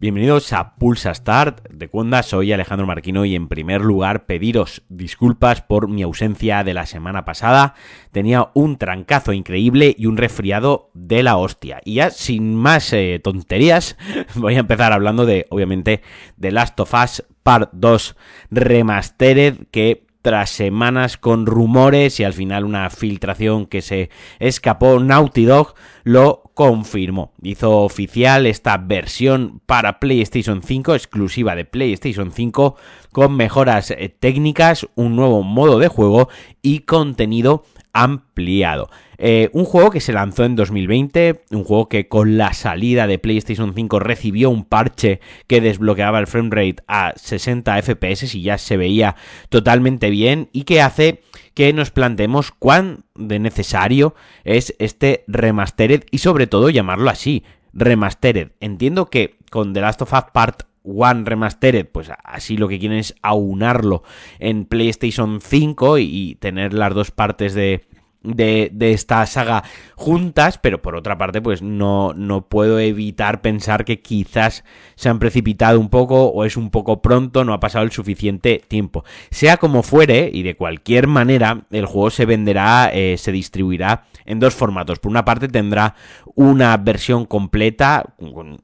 Bienvenidos 0.00 0.52
a 0.52 0.76
Pulsa 0.76 1.12
Start 1.12 1.70
de 1.70 1.88
Cuenda, 1.88 2.22
soy 2.22 2.52
Alejandro 2.52 2.86
Marquino 2.86 3.24
y 3.24 3.34
en 3.34 3.48
primer 3.48 3.82
lugar 3.82 4.26
pediros 4.26 4.84
disculpas 4.88 5.62
por 5.62 5.88
mi 5.88 6.02
ausencia 6.02 6.62
de 6.62 6.72
la 6.72 6.86
semana 6.86 7.24
pasada. 7.24 7.74
Tenía 8.12 8.50
un 8.54 8.78
trancazo 8.78 9.32
increíble 9.32 9.96
y 9.98 10.06
un 10.06 10.16
resfriado 10.16 10.92
de 10.94 11.24
la 11.24 11.36
hostia. 11.36 11.80
Y 11.84 11.94
ya 11.94 12.10
sin 12.10 12.54
más 12.54 12.92
eh, 12.92 13.20
tonterías, 13.20 13.96
voy 14.36 14.54
a 14.54 14.60
empezar 14.60 14.92
hablando 14.92 15.26
de, 15.26 15.48
obviamente, 15.50 16.00
de 16.36 16.52
Last 16.52 16.78
of 16.78 16.94
Us 16.94 17.24
Part 17.42 17.70
2 17.72 18.16
Remastered 18.52 19.66
que 19.72 20.07
tras 20.22 20.50
semanas 20.50 21.16
con 21.16 21.46
rumores 21.46 22.20
y 22.20 22.24
al 22.24 22.32
final 22.32 22.64
una 22.64 22.90
filtración 22.90 23.66
que 23.66 23.82
se 23.82 24.10
escapó, 24.38 24.98
Naughty 24.98 25.44
Dog 25.44 25.74
lo 26.04 26.42
confirmó. 26.54 27.32
Hizo 27.42 27.82
oficial 27.82 28.46
esta 28.46 28.78
versión 28.78 29.60
para 29.64 30.00
PlayStation 30.00 30.62
5, 30.62 30.94
exclusiva 30.94 31.54
de 31.54 31.64
PlayStation 31.64 32.32
5, 32.32 32.76
con 33.12 33.36
mejoras 33.36 33.90
eh, 33.92 34.08
técnicas, 34.08 34.86
un 34.96 35.16
nuevo 35.16 35.42
modo 35.42 35.78
de 35.78 35.88
juego 35.88 36.28
y 36.62 36.80
contenido 36.80 37.64
ampliado. 37.92 38.90
Eh, 39.18 39.50
un 39.52 39.64
juego 39.64 39.90
que 39.90 40.00
se 40.00 40.12
lanzó 40.12 40.44
en 40.44 40.54
2020, 40.54 41.42
un 41.50 41.64
juego 41.64 41.88
que 41.88 42.06
con 42.06 42.38
la 42.38 42.52
salida 42.52 43.06
de 43.06 43.18
PlayStation 43.18 43.74
5 43.74 43.98
recibió 43.98 44.50
un 44.50 44.64
parche 44.64 45.20
que 45.46 45.60
desbloqueaba 45.60 46.20
el 46.20 46.28
framerate 46.28 46.82
a 46.86 47.12
60 47.16 47.82
FPS 47.82 48.34
y 48.34 48.42
ya 48.42 48.58
se 48.58 48.76
veía 48.76 49.16
totalmente 49.48 50.10
bien 50.10 50.48
y 50.52 50.62
que 50.62 50.80
hace 50.80 51.22
que 51.54 51.72
nos 51.72 51.90
planteemos 51.90 52.52
cuán 52.52 53.04
de 53.16 53.40
necesario 53.40 54.14
es 54.44 54.74
este 54.78 55.24
remastered 55.26 56.04
y 56.12 56.18
sobre 56.18 56.46
todo 56.46 56.70
llamarlo 56.70 57.10
así, 57.10 57.42
remastered. 57.72 58.52
Entiendo 58.60 59.06
que 59.06 59.38
con 59.50 59.72
The 59.72 59.80
Last 59.80 60.02
of 60.02 60.12
Us 60.12 60.24
Part 60.32 60.62
One 60.82 61.24
Remastered, 61.24 61.86
pues 61.86 62.10
así 62.24 62.56
lo 62.56 62.68
que 62.68 62.78
quieren 62.78 62.98
es 62.98 63.14
aunarlo 63.22 64.02
en 64.38 64.64
PlayStation 64.64 65.40
5 65.40 65.98
y, 65.98 66.36
tener 66.40 66.72
las 66.72 66.94
dos 66.94 67.10
partes 67.10 67.54
de, 67.54 67.84
de, 68.22 68.70
esta 68.80 69.24
saga 69.26 69.64
juntas, 69.94 70.58
pero 70.58 70.82
por 70.82 70.96
otra 70.96 71.18
parte, 71.18 71.40
pues 71.40 71.62
no, 71.62 72.12
no 72.14 72.48
puedo 72.48 72.78
evitar 72.78 73.40
pensar 73.40 73.84
que 73.84 74.00
quizás 74.00 74.64
se 74.96 75.08
han 75.08 75.18
precipitado 75.18 75.78
un 75.78 75.88
poco 75.88 76.26
o 76.26 76.44
es 76.44 76.56
un 76.56 76.70
poco 76.70 77.00
pronto, 77.00 77.44
no 77.44 77.52
ha 77.52 77.60
pasado 77.60 77.84
el 77.84 77.92
suficiente 77.92 78.62
tiempo. 78.66 79.04
Sea 79.30 79.56
como 79.56 79.82
fuere, 79.82 80.30
y 80.32 80.42
de 80.42 80.56
cualquier 80.56 81.06
manera, 81.06 81.66
el 81.70 81.86
juego 81.86 82.10
se 82.10 82.26
venderá, 82.26 82.90
eh, 82.92 83.16
se 83.18 83.32
distribuirá 83.32 84.04
en 84.26 84.40
dos 84.40 84.54
formatos. 84.54 84.98
Por 84.98 85.10
una 85.10 85.24
parte 85.24 85.48
tendrá 85.48 85.94
una 86.34 86.76
versión 86.76 87.24
completa, 87.24 88.14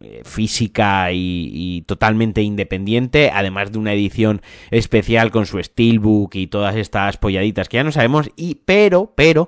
eh, 0.00 0.22
física 0.24 1.10
y, 1.12 1.50
y, 1.52 1.82
totalmente 1.82 2.42
independiente, 2.42 3.30
además 3.32 3.72
de 3.72 3.78
una 3.78 3.92
edición 3.92 4.42
especial 4.70 5.30
con 5.30 5.46
su 5.46 5.62
steelbook 5.62 6.34
y 6.34 6.46
todas 6.46 6.76
estas 6.76 7.16
polladitas 7.16 7.68
que 7.68 7.78
ya 7.78 7.84
no 7.84 7.92
sabemos, 7.92 8.30
y 8.36 8.56
pero, 8.64 9.12
pero, 9.16 9.43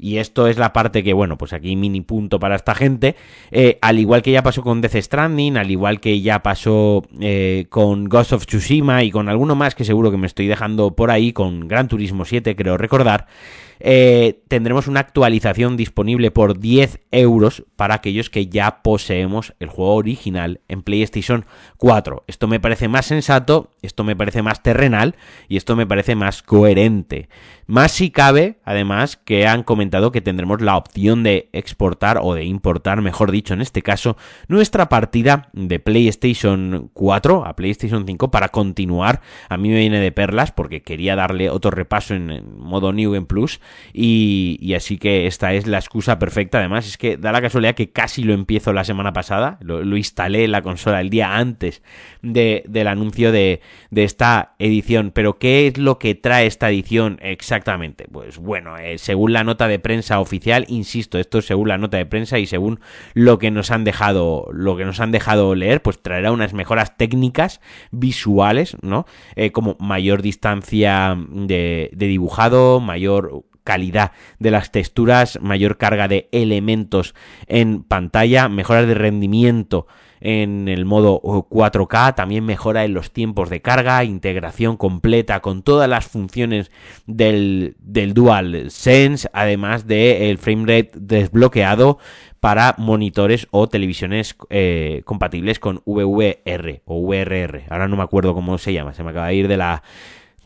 y 0.00 0.16
esto 0.16 0.46
es 0.46 0.56
la 0.56 0.72
parte 0.72 1.02
que, 1.02 1.12
bueno, 1.12 1.36
pues 1.36 1.52
aquí 1.52 1.76
mini 1.76 2.00
punto 2.00 2.40
para 2.40 2.56
esta 2.56 2.74
gente, 2.74 3.16
eh, 3.50 3.78
al 3.82 3.98
igual 3.98 4.22
que 4.22 4.32
ya 4.32 4.42
pasó 4.42 4.62
con 4.62 4.80
Death 4.80 4.96
Stranding, 4.96 5.58
al 5.58 5.70
igual 5.70 6.00
que 6.00 6.20
ya 6.22 6.42
pasó 6.42 7.02
eh, 7.20 7.66
con 7.68 8.08
Ghost 8.08 8.32
of 8.32 8.46
Tsushima 8.46 9.04
y 9.04 9.10
con 9.10 9.28
alguno 9.28 9.54
más 9.54 9.74
que 9.74 9.84
seguro 9.84 10.10
que 10.10 10.16
me 10.16 10.26
estoy 10.26 10.46
dejando 10.46 10.96
por 10.96 11.10
ahí, 11.10 11.32
con 11.32 11.68
Gran 11.68 11.88
Turismo 11.88 12.24
7, 12.24 12.56
creo 12.56 12.78
recordar, 12.78 13.26
eh, 13.78 14.42
tendremos 14.48 14.88
una 14.88 15.00
actualización 15.00 15.76
disponible 15.76 16.30
por 16.30 16.58
10 16.58 17.00
euros 17.10 17.64
para 17.76 17.94
aquellos 17.94 18.30
que 18.30 18.46
ya 18.46 18.82
poseemos 18.82 19.54
el 19.58 19.68
juego 19.68 19.94
original 19.94 20.60
en 20.68 20.82
PlayStation 20.82 21.46
4. 21.78 22.24
Esto 22.26 22.46
me 22.46 22.60
parece 22.60 22.88
más 22.88 23.06
sensato, 23.06 23.69
esto 23.82 24.04
me 24.04 24.16
parece 24.16 24.42
más 24.42 24.62
terrenal 24.62 25.16
y 25.48 25.56
esto 25.56 25.76
me 25.76 25.86
parece 25.86 26.14
más 26.14 26.42
coherente. 26.42 27.28
Más 27.70 27.92
si 27.92 28.10
cabe, 28.10 28.58
además, 28.64 29.16
que 29.16 29.46
han 29.46 29.62
comentado 29.62 30.10
que 30.10 30.20
tendremos 30.20 30.60
la 30.60 30.76
opción 30.76 31.22
de 31.22 31.48
exportar 31.52 32.18
o 32.20 32.34
de 32.34 32.44
importar, 32.44 33.00
mejor 33.00 33.30
dicho, 33.30 33.54
en 33.54 33.60
este 33.60 33.80
caso, 33.80 34.16
nuestra 34.48 34.88
partida 34.88 35.50
de 35.52 35.78
PlayStation 35.78 36.90
4 36.92 37.46
a 37.46 37.54
PlayStation 37.54 38.04
5 38.04 38.30
para 38.32 38.48
continuar. 38.48 39.20
A 39.48 39.56
mí 39.56 39.68
me 39.68 39.78
viene 39.78 40.00
de 40.00 40.10
perlas 40.10 40.50
porque 40.50 40.82
quería 40.82 41.14
darle 41.14 41.48
otro 41.48 41.70
repaso 41.70 42.14
en, 42.14 42.58
modo 42.58 42.92
New 42.92 43.12
Game 43.12 43.26
Plus 43.26 43.60
y, 43.92 44.74
así 44.74 44.98
que 44.98 45.28
esta 45.28 45.52
es 45.52 45.68
la 45.68 45.78
excusa 45.78 46.18
perfecta. 46.18 46.58
Además, 46.58 46.88
es 46.88 46.98
que 46.98 47.16
da 47.16 47.30
la 47.30 47.40
casualidad 47.40 47.76
que 47.76 47.90
casi 47.92 48.24
lo 48.24 48.34
empiezo 48.34 48.72
la 48.72 48.82
semana 48.82 49.12
pasada, 49.12 49.58
lo, 49.60 49.96
instalé 49.96 50.42
en 50.42 50.50
la 50.50 50.62
consola 50.62 51.00
el 51.00 51.10
día 51.10 51.36
antes 51.36 51.82
del 52.22 52.88
anuncio 52.88 53.30
de, 53.30 53.60
de 53.90 54.04
esta 54.04 54.54
edición. 54.58 55.10
Pero, 55.14 55.38
¿qué 55.38 55.66
es 55.66 55.78
lo 55.78 55.98
que 55.98 56.14
trae 56.14 56.46
esta 56.46 56.70
edición 56.70 57.18
exactamente? 57.22 58.06
Pues 58.10 58.38
bueno, 58.38 58.76
eh, 58.78 58.98
según 58.98 59.32
la 59.32 59.44
nota 59.44 59.68
de 59.68 59.78
prensa 59.78 60.20
oficial, 60.20 60.64
insisto, 60.68 61.18
esto 61.18 61.38
es 61.38 61.46
según 61.46 61.68
la 61.68 61.78
nota 61.78 61.96
de 61.96 62.06
prensa 62.06 62.38
y 62.38 62.46
según 62.46 62.80
lo 63.14 63.38
que 63.38 63.50
nos 63.50 63.70
han 63.70 63.84
dejado, 63.84 64.48
lo 64.52 64.76
que 64.76 64.84
nos 64.84 65.00
han 65.00 65.12
dejado 65.12 65.54
leer, 65.54 65.82
pues 65.82 66.02
traerá 66.02 66.32
unas 66.32 66.54
mejoras 66.54 66.96
técnicas 66.96 67.60
visuales, 67.90 68.76
¿no? 68.82 69.06
Eh, 69.36 69.52
como 69.52 69.76
mayor 69.80 70.22
distancia 70.22 71.16
de 71.30 71.90
dibujado, 71.92 72.80
mayor 72.80 73.44
calidad 73.64 74.12
de 74.38 74.50
las 74.50 74.72
texturas, 74.72 75.38
mayor 75.40 75.76
carga 75.76 76.08
de 76.08 76.28
elementos 76.32 77.14
en 77.46 77.82
pantalla, 77.82 78.48
mejoras 78.48 78.86
de 78.86 78.94
rendimiento 78.94 79.86
en 80.20 80.68
el 80.68 80.84
modo 80.84 81.20
4K, 81.22 82.14
también 82.14 82.44
mejora 82.44 82.84
en 82.84 82.94
los 82.94 83.10
tiempos 83.10 83.48
de 83.50 83.62
carga, 83.62 84.04
integración 84.04 84.76
completa 84.76 85.40
con 85.40 85.62
todas 85.62 85.88
las 85.88 86.06
funciones 86.06 86.70
del, 87.06 87.76
del 87.80 88.14
Dual 88.14 88.70
Sense, 88.70 89.28
además 89.32 89.86
del 89.86 90.38
frame 90.38 90.62
rate 90.66 90.92
desbloqueado 90.94 91.98
para 92.40 92.74
monitores 92.78 93.46
o 93.50 93.68
televisiones 93.68 94.34
eh, 94.48 95.02
compatibles 95.04 95.58
con 95.58 95.82
VVR 95.84 96.82
o 96.86 97.00
VRR. 97.02 97.64
Ahora 97.68 97.88
no 97.88 97.96
me 97.96 98.02
acuerdo 98.02 98.34
cómo 98.34 98.58
se 98.58 98.72
llama, 98.72 98.94
se 98.94 99.02
me 99.02 99.10
acaba 99.10 99.28
de 99.28 99.34
ir 99.34 99.48
de 99.48 99.58
la 99.58 99.82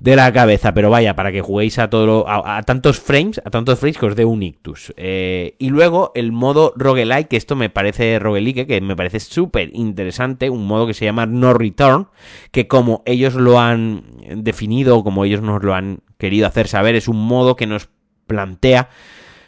de 0.05 0.17
la 0.17 0.31
cabeza, 0.35 0.75
pero 0.75 0.91
vaya, 0.91 1.17
para 1.17 1.33
que 1.33 1.41
juguéis 1.41 1.79
a 1.79 1.89
todo 1.89 2.29
a, 2.29 2.63
tantos 2.65 3.01
frames, 3.01 3.41
a 3.43 3.49
tantos 3.49 3.79
frames 3.79 3.97
que 3.97 4.05
os 4.05 4.15
dé 4.15 4.27
un 4.27 4.43
ictus. 4.43 4.93
Eh, 4.99 5.57
y 5.59 5.71
luego 5.71 6.13
el 6.15 6.31
modo 6.31 6.75
roguelike, 6.77 7.29
que 7.29 7.39
esto 7.39 7.57
me 7.57 7.71
parece 7.71 8.19
roguelike, 8.19 8.67
que 8.67 8.83
me 8.83 8.97
parece 8.97 9.19
súper 9.19 9.71
interesante, 9.73 10.51
un 10.51 10.67
modo 10.67 10.87
que 10.87 10.93
se 10.93 11.07
llama 11.07 11.25
no 11.25 11.55
return, 11.55 12.09
que 12.51 12.69
como 12.69 13.03
ellos 13.07 13.33
lo 13.33 13.59
han 13.59 14.05
definido, 14.37 15.03
como 15.03 15.25
ellos 15.25 15.41
nos 15.41 15.63
lo 15.63 15.75
han 15.75 16.01
querido 16.19 16.47
hacer 16.47 16.69
saber, 16.69 16.97
es 16.97 17.09
un 17.09 17.27
modo 17.27 17.57
que 17.57 17.67
nos 17.67 17.89
plantea 18.27 18.91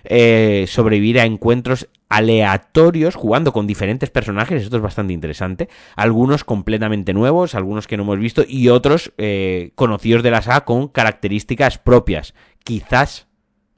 eh, 0.09 0.67
sobrevivir 0.69 1.21
a 1.21 1.25
encuentros 1.25 1.89
aleatorios 2.09 3.15
jugando 3.15 3.53
con 3.53 3.67
diferentes 3.67 4.11
personajes, 4.11 4.63
esto 4.63 4.77
es 4.77 4.83
bastante 4.83 5.13
interesante, 5.13 5.69
algunos 5.97 6.45
completamente 6.45 7.13
nuevos, 7.13 7.55
algunos 7.55 7.87
que 7.87 7.97
no 7.97 8.05
hemos 8.05 8.19
visto 8.19 8.45
y 8.47 8.69
otros 8.69 9.13
eh, 9.19 9.73
conocidos 9.75 10.23
de 10.23 10.31
la 10.31 10.43
saga 10.43 10.65
con 10.65 10.89
características 10.89 11.79
propias. 11.79 12.35
Quizás 12.65 13.27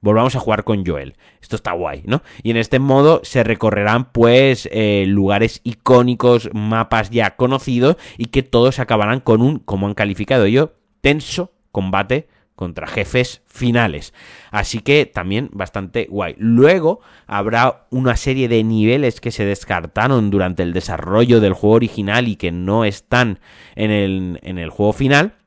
volvamos 0.01 0.37
a 0.37 0.41
jugar 0.41 0.65
con 0.65 0.85
Joel. 0.85 1.17
Esto 1.41 1.57
está 1.57 1.73
guay, 1.73 2.03
¿no? 2.05 2.23
Y 2.43 2.51
en 2.51 2.57
este 2.57 2.79
modo 2.79 3.21
se 3.25 3.45
recorrerán 3.45 4.13
pues 4.13 4.69
eh, 4.73 5.05
lugares 5.07 5.61
icónicos, 5.65 6.51
mapas 6.53 7.11
ya 7.11 7.37
conocidos 7.37 7.97
y 8.17 8.27
que 8.27 8.43
todos 8.43 8.79
acabarán 8.79 9.21
con 9.21 9.43
un, 9.43 9.59
como 9.59 9.87
han 9.87 9.95
calificado 9.95 10.47
yo, 10.47 10.73
tenso 11.01 11.53
combate 11.73 12.29
contra 12.59 12.89
jefes 12.89 13.41
finales. 13.47 14.13
Así 14.51 14.81
que 14.81 15.07
también 15.07 15.49
bastante 15.53 16.09
guay. 16.11 16.35
Luego 16.39 16.99
habrá 17.29 17.87
una 17.91 18.17
serie 18.17 18.49
de 18.49 18.65
niveles 18.65 19.21
que 19.21 19.31
se 19.31 19.45
descartaron 19.45 20.31
durante 20.31 20.65
el 20.65 20.73
desarrollo 20.73 21.39
del 21.39 21.53
juego 21.53 21.77
original 21.77 22.27
y 22.27 22.35
que 22.35 22.51
no 22.51 22.85
están 22.85 23.39
en 23.77 23.93
el, 23.93 24.41
en 24.43 24.59
el 24.59 24.71
juego 24.71 24.93
final 24.93 25.38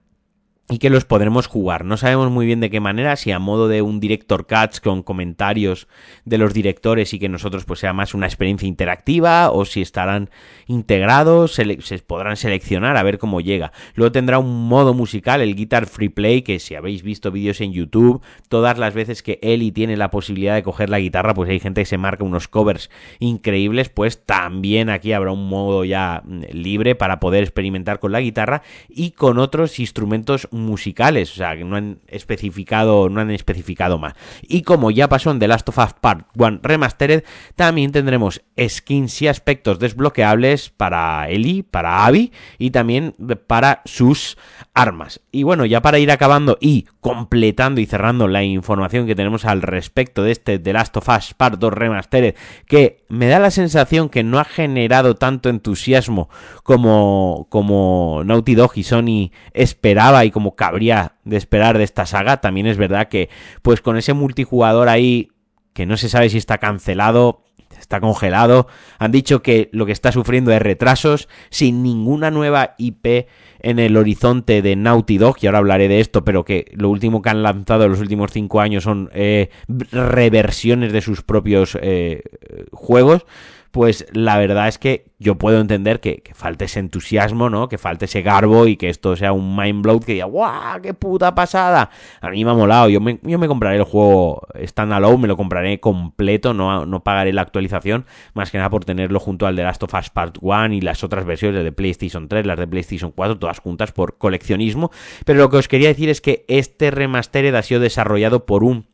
y 0.72 0.78
que 0.78 0.90
los 0.90 1.04
podremos 1.04 1.48
jugar. 1.48 1.84
No 1.84 1.98
sabemos 1.98 2.32
muy 2.32 2.46
bien 2.46 2.62
de 2.62 2.70
qué 2.70 2.80
manera, 2.80 3.18
si 3.18 3.32
a 3.32 3.40
modo 3.40 3.68
de 3.68 3.82
un 3.82 4.00
director 4.00 4.48
cuts 4.48 4.80
con 4.80 5.04
comentarios 5.04 5.88
de 6.24 6.38
los 6.38 6.54
directores 6.54 7.14
y 7.14 7.20
que 7.20 7.28
nosotros 7.28 7.66
pues 7.66 7.82
sea 7.82 7.92
más 7.92 8.14
una 8.14 8.26
experiencia 8.26 8.68
interactiva 8.68 9.52
o 9.52 9.66
si 9.66 9.82
estarán 9.82 10.30
integrados, 10.68 11.54
se, 11.56 11.66
podrán 12.00 12.38
seleccionar 12.38 12.96
a 12.96 13.04
ver 13.04 13.18
cómo 13.18 13.42
llega. 13.42 13.74
Luego 13.96 14.14
tendrá 14.14 14.40
un 14.40 14.70
modo 14.70 14.94
musical, 14.94 15.42
el 15.42 15.56
Guitar 15.56 15.88
Free 15.88 16.08
Play, 16.08 16.42
que 16.42 16.60
si 16.60 16.76
habéis 16.76 17.04
visto 17.04 17.32
vídeos 17.32 17.60
en 17.60 17.74
YouTube, 17.74 18.22
todas 18.48 18.78
las 18.78 18.94
veces 18.94 19.24
que 19.24 19.40
Eli 19.42 19.74
tiene 19.74 19.98
la 19.98 20.10
posibilidad 20.10 20.56
de 20.56 20.64
coger 20.64 20.90
la 20.90 21.00
guitarra, 21.00 21.34
pues 21.34 21.50
hay 21.50 21.60
gente 21.60 21.82
que 21.82 21.86
se 21.86 21.98
marca 21.98 22.24
unos 22.24 22.48
covers 22.48 22.90
increíbles, 23.20 23.90
pues 23.90 24.24
también 24.26 24.90
aquí 24.90 25.12
habrá 25.12 25.32
un 25.32 25.50
modo 25.50 25.84
ya 25.84 26.22
mm, 26.24 26.44
libre 26.54 26.96
para 26.96 27.20
poder 27.20 27.44
experimentar 27.44 28.00
con 28.00 28.14
la 28.14 28.22
guitarra 28.22 28.62
y 28.88 29.12
con 29.12 29.38
otros 29.38 29.78
instrumentos 29.80 30.48
musicales, 30.52 31.32
o 31.32 31.36
sea, 31.36 31.56
que 31.56 31.64
no 31.64 31.76
han 31.76 32.00
especificado, 32.08 33.10
no 33.10 33.22
han 33.22 33.32
especificado 33.32 33.98
más. 33.98 34.14
Y 34.42 34.62
como 34.62 34.92
ya 34.92 35.10
pasó 35.10 35.32
en 35.32 35.40
The 35.40 35.48
Last 35.48 35.70
of 35.70 35.78
Us 35.78 35.94
Part 36.00 36.28
1 36.36 36.60
Remastered, 36.62 37.24
también 37.56 37.92
tendremos 37.92 38.42
skins 38.60 39.22
y 39.22 39.28
aspectos 39.28 39.80
desbloqueables 39.80 40.70
para 40.70 41.30
Ellie, 41.30 41.64
para 41.64 42.06
Abby 42.06 42.32
y 42.58 42.72
también 42.72 43.16
para 43.48 43.82
sus 43.86 44.38
armas. 44.74 45.22
Y 45.32 45.44
bueno, 45.44 45.66
ya 45.66 45.82
para 45.82 46.00
ir 46.00 46.12
acabando 46.12 46.58
y 46.60 46.86
completando 47.00 47.82
y 47.82 47.86
cerrando 47.86 48.28
la 48.28 48.44
información 48.44 49.08
que 49.08 49.16
tenemos 49.16 49.46
al 49.46 49.62
respecto 49.62 50.24
de 50.24 50.32
este 50.32 50.60
The 50.60 50.74
Last 50.74 50.96
of 50.98 51.10
Us 51.10 51.34
Part 51.34 51.60
2 51.60 51.74
Remastered, 51.74 52.36
que 52.68 53.04
me 53.10 53.28
da 53.28 53.40
la 53.40 53.52
sensación 53.52 54.10
que 54.10 54.24
no 54.24 54.40
ha 54.40 54.46
generado 54.46 55.16
tanto 55.16 55.50
entusiasmo 55.50 56.30
como, 56.64 57.48
como 57.50 58.22
Naughty 58.26 58.56
Dog 58.56 58.72
y 58.76 58.84
Sony 58.84 59.32
esperaba 59.54 60.26
y 60.26 60.32
como 60.32 60.41
cabría 60.56 61.14
de 61.24 61.38
esperar 61.38 61.78
de 61.78 61.84
esta 61.84 62.06
saga. 62.06 62.42
También 62.42 62.68
es 62.68 62.78
verdad 62.78 63.08
que, 63.08 63.30
pues 63.62 63.82
con 63.82 63.98
ese 63.98 64.14
multijugador 64.14 64.90
ahí, 64.90 65.30
que 65.74 65.86
no 65.86 65.98
se 65.98 66.10
sabe 66.10 66.30
si 66.30 66.38
está 66.38 66.58
cancelado, 66.58 67.44
está 67.80 68.00
congelado. 68.00 68.68
Han 69.00 69.12
dicho 69.12 69.42
que 69.42 69.70
lo 69.74 69.86
que 69.86 69.92
está 69.92 70.12
sufriendo 70.12 70.52
es 70.52 70.62
retrasos, 70.62 71.28
sin 71.50 71.84
ninguna 71.84 72.32
nueva 72.32 72.76
IP 72.78 73.28
en 73.60 73.80
el 73.80 73.98
horizonte 73.98 74.62
de 74.62 74.76
Naughty 74.76 75.18
Dog, 75.18 75.38
y 75.42 75.48
ahora 75.48 75.60
hablaré 75.60 75.88
de 75.88 76.00
esto, 76.00 76.24
pero 76.24 76.46
que 76.46 76.72
lo 76.74 76.90
último 76.90 77.22
que 77.22 77.30
han 77.30 77.44
lanzado 77.44 77.84
en 77.84 77.92
los 77.92 78.00
últimos 78.00 78.32
cinco 78.32 78.62
años 78.62 78.84
son 78.84 79.10
eh, 79.14 79.50
reversiones 79.68 80.94
de 80.94 81.02
sus 81.02 81.22
propios 81.22 81.78
eh, 81.82 82.24
juegos 82.72 83.26
pues 83.72 84.06
la 84.14 84.38
verdad 84.38 84.68
es 84.68 84.78
que 84.78 85.06
yo 85.18 85.38
puedo 85.38 85.62
entender 85.62 86.00
que, 86.00 86.24
falte 86.34 86.66
ese 86.66 86.80
entusiasmo, 86.80 87.50
¿no? 87.50 87.70
Que 87.70 87.78
falte 87.78 88.06
ese 88.06 88.22
garbo 88.22 88.68
y 88.68 88.76
que 88.76 88.90
esto 88.90 89.16
sea 89.16 89.34
un 89.34 89.56
mind 89.56 89.84
blow 89.84 90.00
que 90.00 90.14
diga, 90.14 90.26
¡guau! 90.26 90.82
¡Qué 90.82 90.94
puta 90.94 91.36
pasada! 91.36 91.90
A 92.22 92.30
mí 92.32 92.44
me 92.44 92.52
ha 92.52 92.54
molado. 92.54 92.90
Yo 92.90 93.00
me, 93.00 93.20
compraré 93.48 93.78
el 93.78 93.84
juego 93.84 94.48
standalone, 94.58 95.18
me 95.20 95.28
lo 95.28 95.38
compraré 95.38 95.80
completo, 95.80 96.54
no, 96.54 96.86
no 96.86 97.04
pagaré 97.04 97.34
la 97.34 97.44
actualización, 97.44 98.06
más 98.34 98.52
que 98.52 98.58
nada 98.58 98.70
por 98.70 98.84
tenerlo 98.84 99.20
junto 99.20 99.46
al 99.46 99.56
de 99.56 99.64
Last 99.64 99.84
of 99.84 99.94
Us 99.94 100.10
Part 100.10 100.38
1 100.42 100.74
y 100.74 100.82
las 100.82 101.04
otras 101.04 101.26
versiones 101.26 101.64
de 101.64 101.72
PlayStation 101.72 102.28
3, 102.28 102.46
las 102.46 102.58
de 102.58 102.68
PlayStation 102.68 103.12
4, 103.12 103.38
todas 103.38 103.60
juntas 103.60 103.92
por 103.92 104.18
coleccionismo. 104.18 104.92
Pero 105.26 105.40
lo 105.40 105.50
que 105.50 105.58
os 105.58 105.68
quería 105.68 105.90
decir 105.90 106.10
es 106.10 106.20
que 106.20 106.46
este 106.48 106.92
remastered 106.92 107.54
ha 107.56 107.62
sido 107.62 107.80
desarrollado 107.80 108.46
por 108.46 108.64
un 108.64 108.91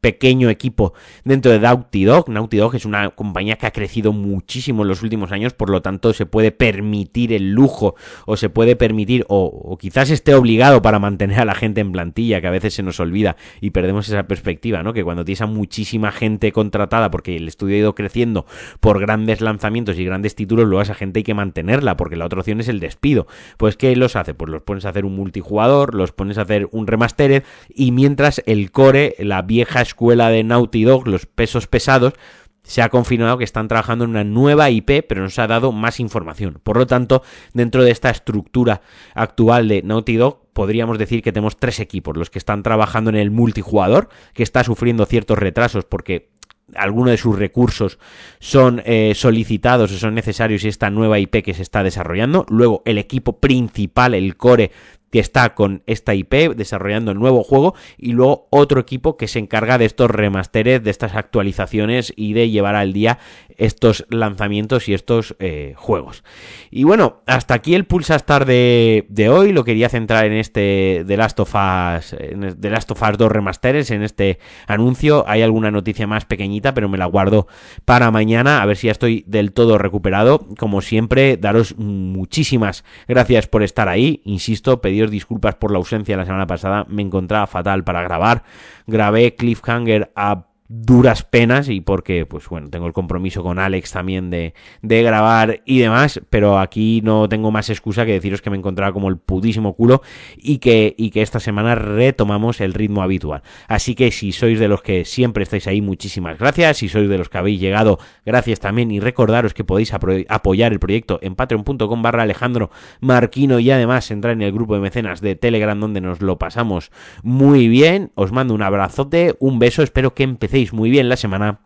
pequeño 0.00 0.50
equipo 0.50 0.94
dentro 1.24 1.52
de 1.52 1.60
Naughty 1.60 2.04
Dog. 2.04 2.28
Naughty 2.28 2.56
Dog 2.56 2.74
es 2.74 2.84
una 2.84 3.10
compañía 3.10 3.56
que 3.56 3.66
ha 3.66 3.72
crecido 3.72 4.12
muchísimo 4.12 4.82
en 4.82 4.88
los 4.88 5.02
últimos 5.02 5.32
años, 5.32 5.52
por 5.52 5.70
lo 5.70 5.82
tanto 5.82 6.12
se 6.12 6.26
puede 6.26 6.52
permitir 6.52 7.32
el 7.32 7.52
lujo 7.52 7.94
o 8.26 8.36
se 8.36 8.48
puede 8.48 8.76
permitir 8.76 9.24
o, 9.28 9.76
quizás 9.80 10.10
esté 10.10 10.34
obligado 10.34 10.82
para 10.82 10.98
mantener 10.98 11.40
a 11.40 11.44
la 11.44 11.54
gente 11.54 11.80
en 11.80 11.92
plantilla, 11.92 12.40
que 12.40 12.46
a 12.46 12.50
veces 12.50 12.74
se 12.74 12.82
nos 12.82 13.00
olvida 13.00 13.36
y 13.60 13.70
perdemos 13.70 14.08
esa 14.08 14.26
perspectiva, 14.26 14.82
¿no? 14.82 14.92
Que 14.92 15.04
cuando 15.04 15.24
tienes 15.24 15.42
a 15.42 15.46
muchísima 15.46 16.12
gente 16.12 16.52
contratada 16.52 17.10
porque 17.10 17.36
el 17.36 17.48
estudio 17.48 17.76
ha 17.76 17.78
ido 17.78 17.94
creciendo 17.94 18.46
por 18.80 19.00
grandes 19.00 19.40
lanzamientos 19.40 19.98
y 19.98 20.04
grandes 20.04 20.34
títulos, 20.34 20.66
luego 20.66 20.82
esa 20.82 20.94
gente 20.94 21.20
hay 21.20 21.24
que 21.24 21.34
mantenerla 21.34 21.96
porque 21.96 22.16
la 22.16 22.26
otra 22.26 22.40
opción 22.40 22.60
es 22.60 22.68
el 22.68 22.80
despido. 22.80 23.26
Pues 23.56 23.76
¿qué 23.76 23.94
los 23.96 24.16
hace? 24.16 24.34
Pues 24.34 24.50
los 24.50 24.62
pones 24.62 24.84
a 24.84 24.90
hacer 24.90 25.04
un 25.04 25.16
multijugador, 25.16 25.94
los 25.94 26.12
pones 26.12 26.38
a 26.38 26.42
hacer 26.42 26.68
un 26.72 26.86
remastered 26.86 27.42
y 27.68 27.92
mientras 27.92 28.42
el 28.46 28.70
core, 28.70 29.14
la 29.18 29.42
vieja 29.42 29.80
escuela 29.88 30.30
de 30.30 30.44
Naughty 30.44 30.84
Dog, 30.84 31.08
los 31.08 31.26
pesos 31.26 31.66
pesados, 31.66 32.14
se 32.62 32.82
ha 32.82 32.90
confirmado 32.90 33.38
que 33.38 33.44
están 33.44 33.66
trabajando 33.66 34.04
en 34.04 34.10
una 34.10 34.24
nueva 34.24 34.68
IP, 34.70 35.02
pero 35.08 35.22
no 35.22 35.30
se 35.30 35.40
ha 35.40 35.46
dado 35.46 35.72
más 35.72 36.00
información. 36.00 36.60
Por 36.62 36.76
lo 36.76 36.86
tanto, 36.86 37.22
dentro 37.54 37.82
de 37.82 37.90
esta 37.90 38.10
estructura 38.10 38.82
actual 39.14 39.68
de 39.68 39.82
Naughty 39.82 40.16
Dog, 40.16 40.42
podríamos 40.52 40.98
decir 40.98 41.22
que 41.22 41.32
tenemos 41.32 41.56
tres 41.56 41.80
equipos, 41.80 42.16
los 42.16 42.28
que 42.28 42.38
están 42.38 42.62
trabajando 42.62 43.08
en 43.08 43.16
el 43.16 43.30
multijugador, 43.30 44.10
que 44.34 44.42
está 44.42 44.64
sufriendo 44.64 45.06
ciertos 45.06 45.38
retrasos 45.38 45.86
porque 45.86 46.28
algunos 46.74 47.10
de 47.12 47.16
sus 47.16 47.38
recursos 47.38 47.98
son 48.40 48.82
eh, 48.84 49.12
solicitados 49.14 49.90
o 49.92 49.96
son 49.96 50.14
necesarios 50.14 50.64
y 50.64 50.68
esta 50.68 50.90
nueva 50.90 51.18
IP 51.18 51.42
que 51.42 51.54
se 51.54 51.62
está 51.62 51.82
desarrollando. 51.82 52.44
Luego 52.48 52.82
el 52.84 52.98
equipo 52.98 53.38
principal, 53.38 54.14
el 54.14 54.36
core 54.36 54.70
que 55.10 55.20
está 55.20 55.54
con 55.54 55.82
esta 55.86 56.14
IP 56.14 56.54
desarrollando 56.54 57.10
el 57.10 57.18
nuevo 57.18 57.42
juego 57.42 57.74
y 57.96 58.12
luego 58.12 58.48
otro 58.50 58.80
equipo 58.80 59.16
que 59.16 59.28
se 59.28 59.38
encarga 59.38 59.78
de 59.78 59.84
estos 59.84 60.10
remasteres, 60.10 60.82
de 60.82 60.90
estas 60.90 61.14
actualizaciones 61.14 62.12
y 62.16 62.32
de 62.32 62.50
llevar 62.50 62.74
al 62.74 62.92
día 62.92 63.18
estos 63.56 64.06
lanzamientos 64.08 64.88
y 64.88 64.94
estos 64.94 65.34
eh, 65.40 65.74
juegos. 65.76 66.22
Y 66.70 66.84
bueno, 66.84 67.22
hasta 67.26 67.54
aquí 67.54 67.74
el 67.74 67.84
Pulsastar 67.84 68.44
de, 68.44 69.06
de 69.08 69.28
hoy, 69.28 69.52
lo 69.52 69.64
quería 69.64 69.88
centrar 69.88 70.26
en 70.26 70.34
este 70.34 71.04
The 71.06 71.16
Last 71.16 71.40
of 71.40 71.54
Us, 71.54 72.14
The 72.60 72.70
Last 72.70 72.90
of 72.90 73.02
Us 73.02 73.18
2 73.18 73.32
remasteres, 73.32 73.90
en 73.90 74.02
este 74.02 74.38
anuncio. 74.66 75.24
Hay 75.26 75.42
alguna 75.42 75.70
noticia 75.70 76.06
más 76.06 76.24
pequeñita, 76.24 76.74
pero 76.74 76.88
me 76.88 76.98
la 76.98 77.06
guardo 77.06 77.48
para 77.84 78.10
mañana, 78.10 78.62
a 78.62 78.66
ver 78.66 78.76
si 78.76 78.86
ya 78.86 78.92
estoy 78.92 79.24
del 79.26 79.52
todo 79.52 79.78
recuperado. 79.78 80.46
Como 80.58 80.80
siempre, 80.80 81.36
daros 81.36 81.76
muchísimas 81.78 82.84
gracias 83.08 83.48
por 83.48 83.62
estar 83.62 83.88
ahí, 83.88 84.20
insisto, 84.24 84.80
pedir 84.80 84.97
disculpas 85.06 85.54
por 85.54 85.70
la 85.70 85.78
ausencia 85.78 86.16
la 86.16 86.24
semana 86.24 86.46
pasada, 86.46 86.84
me 86.88 87.02
encontraba 87.02 87.46
fatal 87.46 87.84
para 87.84 88.02
grabar. 88.02 88.42
Grabé 88.86 89.36
Cliffhanger 89.36 90.10
a 90.16 90.47
duras 90.68 91.22
penas 91.22 91.70
y 91.70 91.80
porque, 91.80 92.26
pues 92.26 92.46
bueno, 92.48 92.68
tengo 92.68 92.86
el 92.86 92.92
compromiso 92.92 93.42
con 93.42 93.58
Alex 93.58 93.92
también 93.92 94.28
de, 94.28 94.52
de, 94.82 95.02
grabar 95.02 95.62
y 95.64 95.78
demás, 95.78 96.20
pero 96.28 96.58
aquí 96.58 97.00
no 97.02 97.26
tengo 97.28 97.50
más 97.50 97.70
excusa 97.70 98.04
que 98.04 98.12
deciros 98.12 98.42
que 98.42 98.50
me 98.50 98.58
encontraba 98.58 98.92
como 98.92 99.08
el 99.08 99.16
pudísimo 99.16 99.74
culo 99.74 100.02
y 100.36 100.58
que, 100.58 100.94
y 100.98 101.10
que 101.10 101.22
esta 101.22 101.40
semana 101.40 101.74
retomamos 101.74 102.60
el 102.60 102.74
ritmo 102.74 103.02
habitual. 103.02 103.42
Así 103.66 103.94
que 103.94 104.10
si 104.10 104.32
sois 104.32 104.60
de 104.60 104.68
los 104.68 104.82
que 104.82 105.06
siempre 105.06 105.42
estáis 105.42 105.66
ahí, 105.66 105.80
muchísimas 105.80 106.38
gracias. 106.38 106.78
Si 106.78 106.90
sois 106.90 107.08
de 107.08 107.16
los 107.16 107.30
que 107.30 107.38
habéis 107.38 107.60
llegado, 107.60 107.98
gracias 108.26 108.60
también 108.60 108.90
y 108.90 109.00
recordaros 109.00 109.54
que 109.54 109.64
podéis 109.64 109.94
apoyar 109.94 110.72
el 110.72 110.80
proyecto 110.80 111.18
en 111.22 111.34
patreon.com 111.34 112.02
barra 112.02 112.24
Alejandro 112.24 112.70
Marquino 113.00 113.58
y 113.58 113.70
además 113.70 114.10
entrar 114.10 114.34
en 114.34 114.42
el 114.42 114.52
grupo 114.52 114.74
de 114.74 114.80
mecenas 114.80 115.22
de 115.22 115.34
Telegram 115.34 115.80
donde 115.80 116.02
nos 116.02 116.20
lo 116.20 116.38
pasamos 116.38 116.90
muy 117.22 117.68
bien. 117.68 118.12
Os 118.16 118.32
mando 118.32 118.52
un 118.52 118.62
abrazote, 118.62 119.34
un 119.40 119.58
beso, 119.58 119.82
espero 119.82 120.14
que 120.14 120.24
empecéis 120.24 120.57
muy 120.72 120.90
bien 120.90 121.08
la 121.08 121.16
semana 121.16 121.60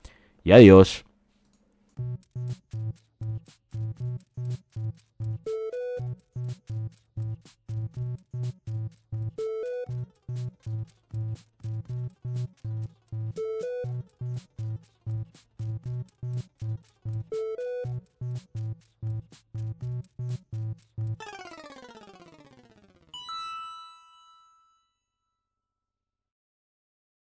y 0.44 0.52
adiós. 0.52 1.04